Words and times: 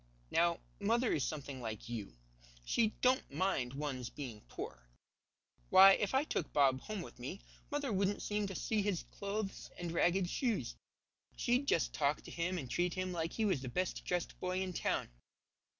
Now, 0.31 0.59
mother 0.79 1.13
is 1.13 1.23
something 1.23 1.61
like 1.61 1.87
you. 1.87 2.17
She 2.65 2.95
don't 3.01 3.31
mind 3.31 3.73
one's 3.75 4.09
being 4.09 4.41
poor. 4.49 4.87
Why, 5.69 5.91
if 5.93 6.15
I 6.15 6.23
took 6.23 6.51
Bob 6.51 6.81
home 6.81 7.03
with 7.03 7.19
me, 7.19 7.39
mother 7.69 7.93
wouldn't 7.93 8.23
seem 8.23 8.47
to 8.47 8.55
see 8.55 8.81
his 8.81 9.03
clothes 9.03 9.69
and 9.77 9.91
ragged 9.91 10.27
shoes. 10.27 10.73
She'd 11.35 11.67
just 11.67 11.93
talk 11.93 12.23
to 12.23 12.31
him 12.31 12.57
and 12.57 12.67
treat 12.67 12.95
him 12.95 13.11
like 13.11 13.33
he 13.33 13.45
was 13.45 13.61
the 13.61 13.69
best 13.69 14.03
dressed 14.03 14.39
boy 14.39 14.61
in 14.63 14.73
town. 14.73 15.07